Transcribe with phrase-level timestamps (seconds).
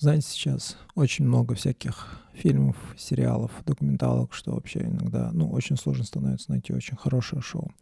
[0.00, 6.52] Знаете, сейчас очень много всяких фильмов, сериалов, документалок, что вообще иногда, ну, очень сложно становится
[6.52, 7.72] найти очень хорошее шоу.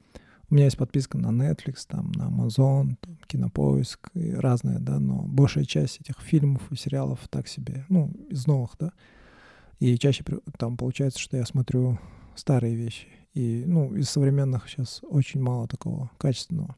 [0.48, 5.24] У меня есть подписка на Netflix, там, на Amazon, там, Кинопоиск и разные, да, но
[5.24, 8.92] большая часть этих фильмов и сериалов так себе, ну, из новых, да.
[9.78, 10.24] И чаще
[10.58, 11.98] там получается, что я смотрю
[12.34, 13.08] старые вещи.
[13.34, 16.76] И, ну, из современных сейчас очень мало такого качественного.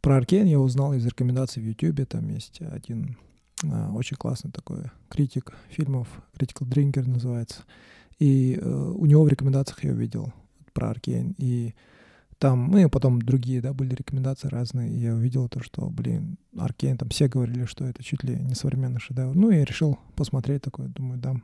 [0.00, 2.08] Про Аркен я узнал из рекомендаций в YouTube.
[2.08, 3.18] Там есть один
[3.94, 7.62] очень классный такой критик фильмов, Critical Drinker называется.
[8.18, 10.32] И э, у него в рекомендациях я увидел
[10.72, 11.34] про Аркейн.
[11.38, 11.74] И
[12.38, 16.36] там, ну и потом другие, да, были рекомендации разные, и я увидел то, что, блин,
[16.56, 19.34] Аркейн, там все говорили, что это чуть ли не современный шедевр.
[19.34, 21.36] Ну, и решил посмотреть такой, думаю, да,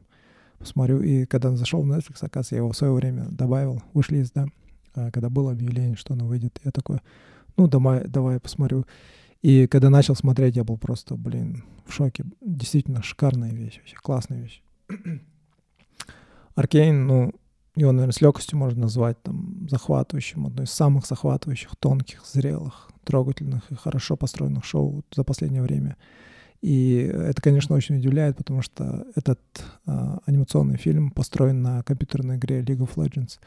[0.59, 1.01] посмотрю.
[1.01, 4.47] И когда зашел в Netflix, оказывается, я его в свое время добавил, вышли из, да,
[4.95, 6.99] а, когда было объявление, что оно выйдет, я такой,
[7.57, 8.85] ну, давай, давай посмотрю.
[9.43, 12.25] И когда начал смотреть, я был просто, блин, в шоке.
[12.41, 14.63] Действительно шикарная вещь, вообще классная вещь.
[16.55, 17.33] Аркейн, ну,
[17.75, 23.71] его, наверное, с легкостью можно назвать там захватывающим, одной из самых захватывающих, тонких, зрелых, трогательных
[23.71, 25.97] и хорошо построенных шоу за последнее время.
[26.61, 29.41] И это, конечно, очень удивляет, потому что этот
[29.87, 33.39] э, анимационный фильм построен на компьютерной игре League of Legends.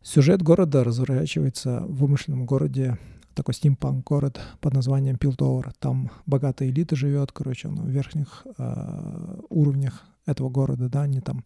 [0.00, 2.96] Сюжет города разворачивается в вымышленном городе,
[3.34, 5.72] такой стимпанк город под названием Пилтовер.
[5.78, 11.44] Там богатая элита живет, короче, он в верхних э, уровнях этого города, да, они там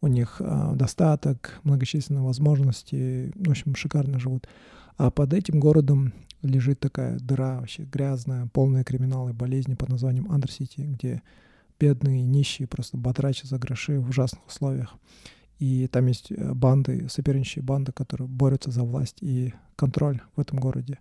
[0.00, 4.46] у них э, достаток, многочисленные возможности, в общем, шикарно живут.
[4.96, 10.30] А под этим городом лежит такая дыра вообще грязная, полная криминала и болезни под названием
[10.30, 11.22] Андерсити, где
[11.80, 14.94] бедные, нищие просто батрачат за гроши в ужасных условиях.
[15.58, 20.58] И там есть э, банды, соперничающие банды, которые борются за власть и контроль в этом
[20.58, 20.98] городе.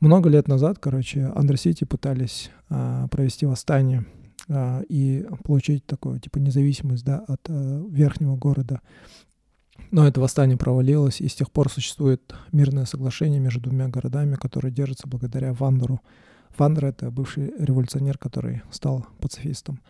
[0.00, 4.04] Много лет назад, короче, Андерсити пытались а, провести восстание
[4.48, 8.82] а, и получить такую, типа, независимость, да, от а, верхнего города.
[9.90, 14.70] Но это восстание провалилось, и с тех пор существует мирное соглашение между двумя городами, которое
[14.70, 16.00] держится благодаря Вандеру.
[16.58, 19.80] Вандер— это бывший революционер, который стал пацифистом.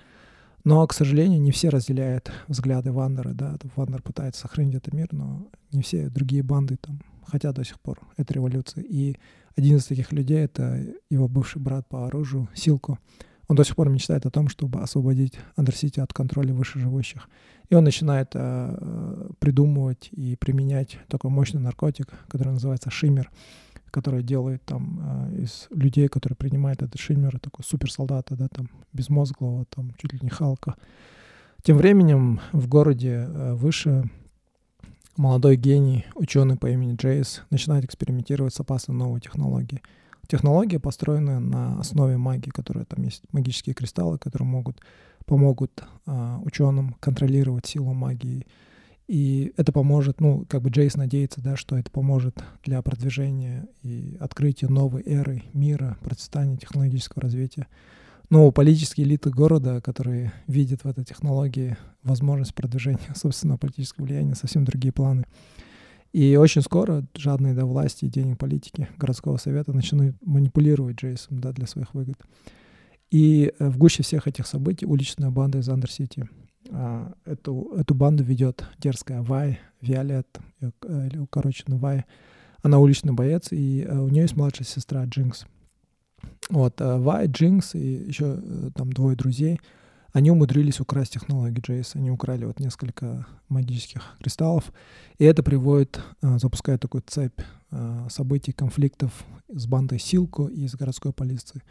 [0.66, 5.46] Но, к сожалению, не все разделяют взгляды Вандера, да, Вандер пытается сохранить этот мир, но
[5.70, 8.82] не все другие банды там хотят до сих пор этой революции.
[8.82, 9.16] И
[9.54, 12.98] один из таких людей— это его бывший брат по оружию, Силко.
[13.46, 17.28] Он до сих пор мечтает о том, чтобы освободить Undercity от контроля вышеживущих.
[17.68, 23.30] И он начинает э, придумывать и применять такой мощный наркотик, который называется shimmer,
[23.90, 29.64] который делает там э, из людей, которые принимают этот shimmer, такой суперсолдата, да, там, безмозглого,
[29.66, 30.76] там, чуть ли не Халка.
[31.62, 34.10] Тем временем в городе э, выше
[35.16, 39.82] молодой гений, ученый по имени Джейс, начинает экспериментировать с опасной новой технологией.
[40.28, 44.80] Технология построена на основе магии, которая там есть магические кристаллы, которые могут
[45.26, 48.46] помогут а, ученым контролировать силу магии.
[49.08, 54.16] И это поможет, ну, как бы Джейс надеется, да, что это поможет для продвижения и
[54.18, 57.68] открытия новой эры мира, процветания технологического развития.
[58.30, 64.64] Но политические элиты города, которые видят в этой технологии возможность продвижения собственного политического влияния, совсем
[64.64, 65.24] другие планы.
[66.12, 71.52] И очень скоро жадные до власти и денег политики городского совета начнут манипулировать Джейсом да,
[71.52, 72.16] для своих выгод.
[73.10, 76.28] И э, в гуще всех этих событий уличная банда из Андер-Сити.
[76.70, 80.26] А, эту, эту банду ведет дерзкая Вай, Виолет,
[80.60, 80.70] э,
[81.06, 82.04] или, короче, ну, Вай.
[82.62, 85.46] Она уличный боец, и э, у нее есть младшая сестра Джинкс.
[86.50, 88.38] Вот, Вай, Джинкс и еще
[88.74, 89.60] там двое друзей,
[90.12, 91.94] они умудрились украсть технологии Джейс.
[91.94, 94.72] Они украли вот несколько магических кристаллов.
[95.18, 97.38] И это приводит, запускает такую цепь
[98.08, 99.12] событий, конфликтов
[99.48, 101.62] с бандой Силку и с городской полицией.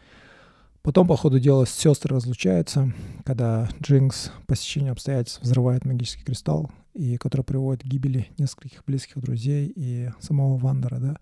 [0.86, 2.92] Потом, по ходу дела, сестры разлучаются,
[3.24, 9.20] когда Джинкс по стечению обстоятельств взрывает магический кристалл, и который приводит к гибели нескольких близких
[9.20, 11.16] друзей и самого Вандера, да.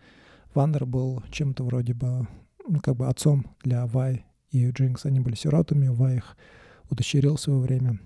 [0.53, 2.29] Вандер был чем-то вроде бы,
[2.69, 5.07] ну, как бы отцом для Вай и Джинкс.
[5.07, 6.37] Они были сиротами, Вай их
[6.91, 7.99] удочерил в свое время.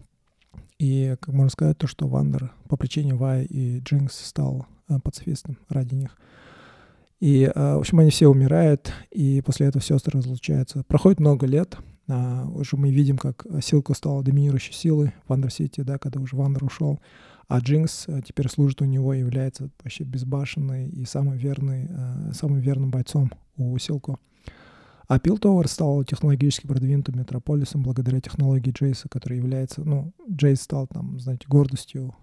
[0.79, 5.59] И, как можно сказать, то, что Вандер по причине Вай и Джинкс стал э, пацифистом
[5.69, 6.17] ради них–
[7.20, 10.85] и, а, в общем, они все умирают, и после этого сестры разлучаются.
[10.85, 11.76] Проходит много лет,
[12.09, 16.65] а, уже мы видим, как Силко стал доминирующей силой в Undercity, да, когда уже Вандер
[16.65, 17.00] ушел,
[17.49, 21.88] а Джинкс а, теперь служит у него является вообще безбашенной и самым, верной,
[22.32, 24.19] самым верным бойцом у Силко.
[25.09, 31.19] А Пилтовер стал технологически продвинутым метрополисом благодаря технологии Джейса, который является, ну, Джейс стал там,
[31.19, 32.14] знаете, гордостью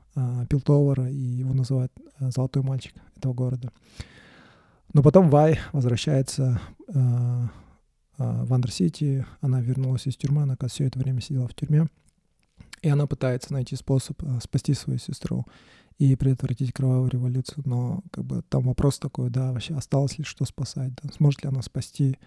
[0.49, 3.71] Пилтовера, и его называют «золотой мальчик» этого города.
[4.95, 6.93] Но потом Вай возвращается э,
[8.17, 11.87] в Андер-Сити, она вернулась из тюрьмы, она, все это время сидела в тюрьме,
[12.81, 15.45] и она пытается найти способ спасти свою сестру
[15.97, 20.45] и предотвратить кровавую революцию, но как бы там вопрос такой, да, вообще осталось ли что
[20.45, 22.17] спасать, да, сможет ли она спасти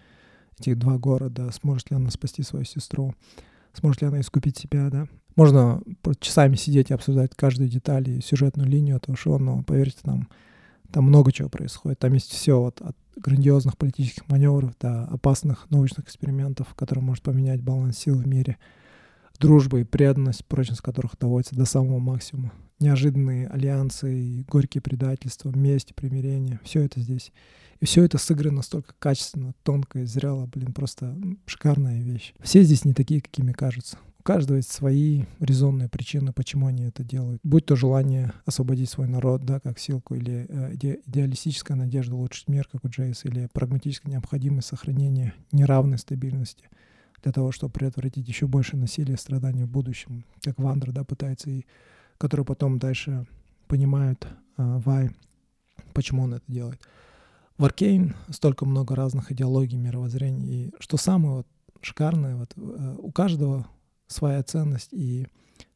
[0.59, 3.15] эти два города, сможет ли она спасти свою сестру,
[3.73, 5.07] сможет ли она искупить себя, да.
[5.35, 5.81] Можно
[6.19, 10.29] часами сидеть и обсуждать каждую деталь и сюжетную линию этого шоу, но поверьте, там,
[10.91, 11.99] там много чего происходит.
[11.99, 17.61] Там есть все вот от грандиозных политических маневров до опасных научных экспериментов, которые может поменять
[17.61, 18.57] баланс сил в мире—
[19.39, 22.53] дружба и преданность, прочность которых доводится до самого максимума.
[22.79, 27.31] Неожиданные альянсы, горькие предательства, месть, примирение— все это здесь.
[27.79, 32.33] И все это сыграно настолько качественно, тонко и зрело, блин, просто шикарная вещь.
[32.41, 33.97] Все здесь не такие, какими кажутся.
[34.19, 37.39] У каждого есть свои резонные причины, почему они это делают.
[37.43, 42.49] Будь то желание освободить свой народ, да, как силку, или э, иде- идеалистическая надежда улучшить
[42.49, 46.69] мир, как у Джейс, или прагматическая необходимость сохранения неравной стабильности—
[47.23, 51.49] для того, чтобы предотвратить еще больше насилия и страданий в будущем, как Вандер, да, пытается,
[51.49, 51.65] и
[52.17, 53.25] который потом дальше
[53.67, 54.27] понимает
[54.57, 55.11] а, Вай,
[55.93, 56.81] почему он это делает.
[57.57, 61.47] В Аркейн столько много разных идеологий, мировоззрений, и что самое вот
[61.81, 63.67] шикарное, вот э, у каждого
[64.09, 65.27] своя ценность, и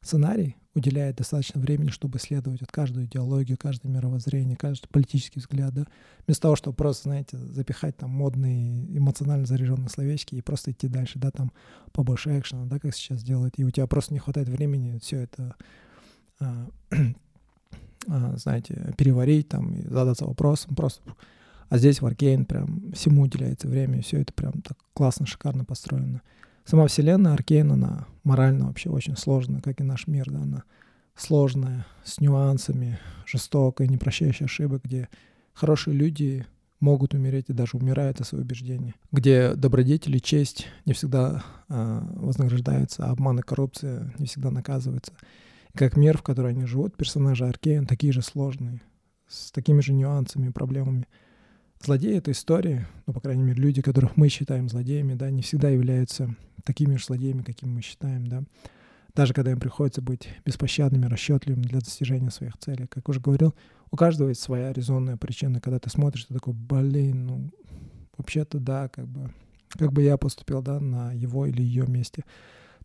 [0.02, 5.86] сценарий уделяет достаточно времени, чтобы исследовать вот каждую идеологию, каждое мировоззрение, каждый политический взгляд, да,
[6.26, 11.20] вместо того, чтобы просто, знаете, запихать там модные, эмоционально заряженные словечки и просто идти дальше,
[11.20, 11.52] да, там
[11.92, 15.56] побольше экшена, да, как сейчас делают, и у тебя просто не хватает времени все это,
[16.40, 16.68] а,
[18.08, 21.02] а, знаете, переварить там и задаться вопросом, просто
[21.70, 26.22] а здесь Аркейн прям всему уделяется время, и все это прям так классно, шикарно построено.
[26.66, 30.64] Сама вселенная Аркейн, она морально вообще очень сложная, как и наш мир, да, она
[31.16, 35.10] сложная, с нюансами, жестокая, не прощающая ошибок, где
[35.54, 36.46] хорошие люди
[36.80, 43.06] могут умереть и даже умирают за свои убеждения, где добродетели, честь не всегда э, вознаграждаются,
[43.06, 45.14] а обман и коррупция не всегда наказываются.
[45.74, 48.82] И как мир, в котором они живут, персонажи Аркейн такие же сложные,
[49.28, 51.08] с такими же нюансами проблемами—
[51.84, 55.68] Злодеи этой истории, ну, по крайней мере, люди, которых мы считаем злодеями, да, не всегда
[55.68, 56.34] являются
[56.64, 58.44] такими же злодеями, какими мы считаем, да.
[59.14, 62.88] Даже когда им приходится быть беспощадными, расчетливыми для достижения своих целей.
[62.88, 63.54] Как уже говорил,
[63.92, 65.60] у каждого есть своя резонная причина.
[65.60, 67.52] Когда ты смотришь, ты такой, блин, ну,
[68.18, 69.34] вообще-то да, как бы,
[69.68, 72.24] как бы я поступил, да, на его или ее месте.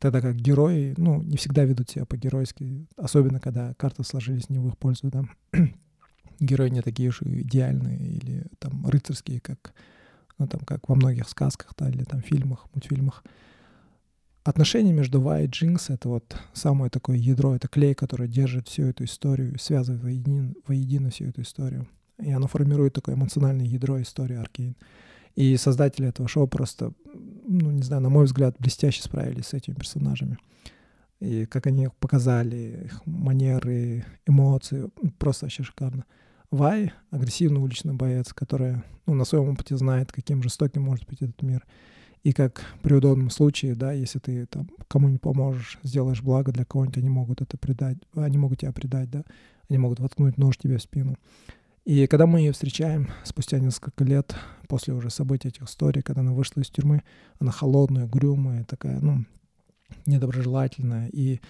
[0.00, 4.67] Тогда как герои, ну, не всегда ведут себя по-геройски, особенно когда карты сложились не в
[4.67, 5.25] их пользу, да
[6.40, 9.75] герои не такие уж идеальные или там рыцарские, как,
[10.38, 13.25] ну, там, как во многих сказках, да, или там фильмах, мультфильмах.
[14.44, 18.85] Отношения между Вай и Джинкс— это вот самое такое ядро, это клей, который держит всю
[18.85, 21.87] эту историю, связывает воедино, воедино всю эту историю.
[22.19, 24.76] И оно формирует такое эмоциональное ядро истории Аркейн.
[25.35, 29.75] И создатели этого шоу просто, ну, не знаю, на мой взгляд, блестяще справились с этими
[29.75, 30.38] персонажами.
[31.20, 36.05] И как они их показали, их манеры, эмоции, просто вообще шикарно.
[36.50, 41.43] Вай— агрессивный уличный боец, который ну, на своем опыте знает, каким жестоким может быть этот
[41.43, 41.67] мир.
[42.23, 46.99] И как при удобном случае, да, если ты там кому-нибудь поможешь, сделаешь благо для кого-нибудь,
[46.99, 49.25] они могут это предать, они могут тебя предать, да,
[49.69, 51.17] они могут воткнуть нож тебе в спину.
[51.85, 54.35] И когда мы ее встречаем спустя несколько лет
[54.69, 57.03] после уже событий этих историй, когда она вышла из тюрьмы,
[57.39, 59.25] она холодная, грюмая, такая, ну,
[60.06, 61.41] недоброжелательная, и,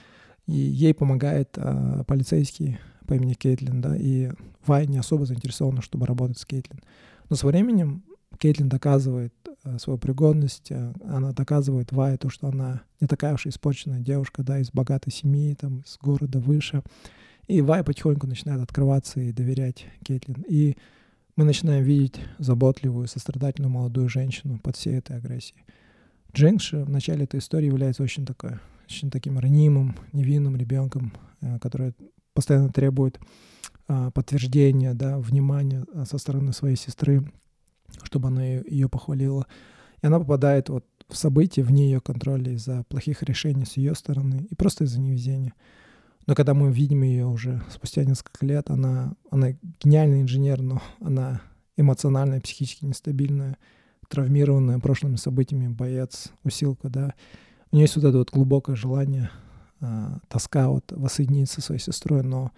[0.46, 2.78] и ей помогает а, полицейский
[3.08, 4.30] по имени Кейтлин, да, и
[4.66, 6.80] Вай не особо заинтересована, чтобы работать с Кейтлин.
[7.30, 8.04] Но со временем
[8.38, 9.32] Кейтлин доказывает
[9.64, 14.42] э, свою пригодность, э, она доказывает Вай то, что она не такая уж испорченная девушка,
[14.42, 16.82] да, из богатой семьи, там, из города выше.
[17.46, 20.44] И Вай потихоньку начинает открываться и доверять Кейтлин.
[20.46, 20.76] И
[21.34, 25.64] мы начинаем видеть заботливую, сострадательную молодую женщину под всей этой агрессией.
[26.34, 31.94] Джинкш в начале этой истории является очень такой, очень таким ранимым, невинным ребенком, э, который
[32.38, 33.18] постоянно требует
[33.88, 37.28] а, подтверждения, да, внимания а, со стороны своей сестры,
[38.04, 39.48] чтобы она ее, похвалила.
[40.00, 44.46] И она попадает вот в события вне ее контроля из-за плохих решений с ее стороны
[44.48, 45.52] и просто из-за невезения.
[46.28, 51.40] Но когда мы видим ее уже спустя несколько лет, она, она гениальный инженер, но она
[51.76, 53.56] эмоциональная, психически нестабильная,
[54.08, 57.14] травмированная прошлыми событиями боец, усилка, да.
[57.72, 59.28] У нее есть вот это вот глубокое желание
[60.28, 62.52] тоска вот воссоединиться со своей сестрой, но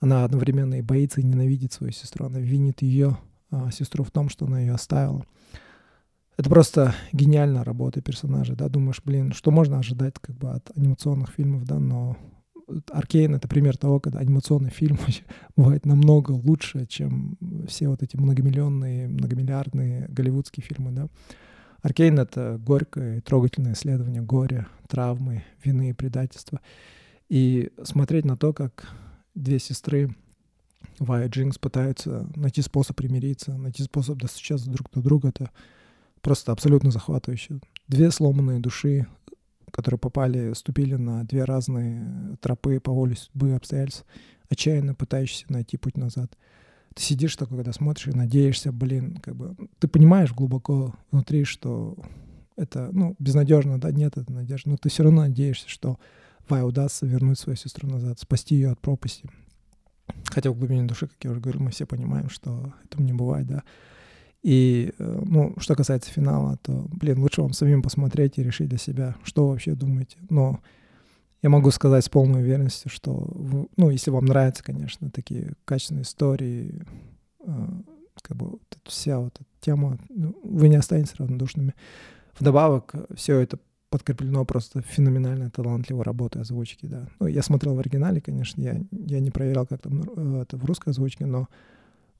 [0.00, 2.26] она одновременно и боится и ненавидит свою сестру.
[2.26, 3.18] Она винит ее,
[3.50, 5.24] а, сестру, в том, что она ее оставила.
[6.36, 11.30] Это просто гениальная работа персонажа, да, думаешь, блин, что можно ожидать как бы от анимационных
[11.30, 12.16] фильмов, да, но
[12.90, 14.98] Аркейн— это пример того, когда анимационный фильм
[15.56, 17.36] бывает намного лучше, чем
[17.68, 21.08] все вот эти многомиллионные, многомиллиардные голливудские фильмы, да.
[21.82, 26.60] Аркейн— это горькое и трогательное исследование горя, травмы, вины и предательства.
[27.28, 28.88] И смотреть на то, как
[29.34, 30.14] две сестры
[30.98, 35.50] Вай и Джинкс пытаются найти способ примириться, найти способ достучаться друг до друга, это
[36.20, 37.60] просто абсолютно захватывающе.
[37.88, 39.06] Две сломанные души,
[39.70, 44.04] которые попали, ступили на две разные тропы по воле судьбы обстоятельств,
[44.50, 46.36] отчаянно пытающиеся найти путь назад.
[46.94, 51.96] Ты сидишь такой, когда смотришь и надеешься, блин, как бы, ты понимаешь глубоко внутри, что
[52.56, 55.98] это, ну, безнадежно, да, нет этой надежды, но ты все равно надеешься, что
[56.48, 59.30] Вай удастся вернуть свою сестру назад, спасти ее от пропасти.
[60.26, 63.46] Хотя в глубине души, как я уже говорил, мы все понимаем, что этого не бывает,
[63.46, 63.62] да.
[64.42, 68.78] И, э, ну, что касается финала, то, блин, лучше вам самим посмотреть и решить для
[68.78, 70.16] себя, что вы вообще думаете.
[70.28, 70.60] Но
[71.42, 73.30] я могу сказать с полной уверенностью, что,
[73.76, 76.84] ну, если вам нравятся, конечно, такие качественные истории,
[77.40, 77.68] э,
[78.22, 81.74] как бы вот вся вот эта тема, ну, вы не останетесь равнодушными.
[82.38, 87.08] Вдобавок, все это подкреплено просто феноменально талантливой работой озвучки, да.
[87.18, 90.64] Ну, я смотрел в оригинале, конечно, я, я не проверял, как там э, это в
[90.64, 91.48] русской озвучке, но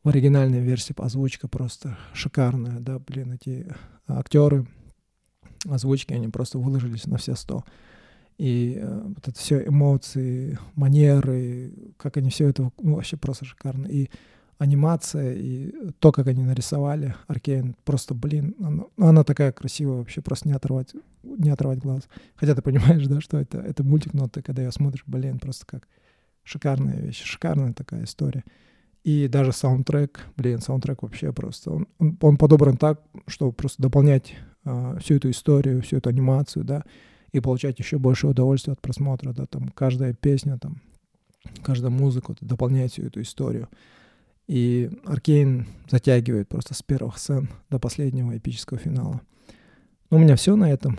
[0.02, 3.68] в оригинальной версии озвучка просто шикарная, да, блин, эти
[4.06, 4.66] актеры
[5.68, 7.64] озвучки, они просто выложились на все сто.
[8.40, 13.86] И э, вот это все эмоции, манеры, как они все это, ну, вообще просто шикарно.
[13.86, 14.08] И
[14.56, 20.22] анимация, и то, как они нарисовали Аркейн, просто, блин, она, ну, она такая красивая вообще,
[20.22, 22.08] просто не оторвать, не оторвать глаз.
[22.34, 25.66] Хотя ты понимаешь, да, что это, это мультик, но ты, когда ее смотришь, блин, просто
[25.66, 25.86] как
[26.42, 28.44] шикарная вещь, шикарная такая история.
[29.04, 34.34] И даже саундтрек, блин, саундтрек вообще просто, он, он, он подобран так, чтобы просто дополнять
[34.64, 36.84] э, всю эту историю, всю эту анимацию, да,
[37.32, 40.80] и получать еще больше удовольствия от просмотра, да, там каждая песня, там,
[41.62, 43.68] каждая музыка вот, дополняет всю эту историю.
[44.46, 49.20] И Аркейн затягивает просто с первых сцен до последнего эпического финала.
[50.10, 50.98] Ну, у меня все на этом.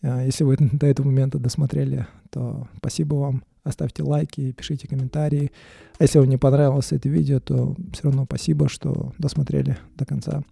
[0.00, 5.52] А, если вы до этого момента досмотрели, то спасибо вам оставьте лайки, пишите комментарии.
[5.98, 10.42] А если вам не понравилось это видео, то все равно спасибо, что досмотрели до конца.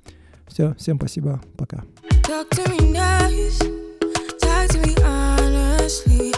[0.47, 1.85] Все, всем спасибо, пока.
[2.29, 3.90] Talk to me nice.
[4.71, 6.30] to me honestly.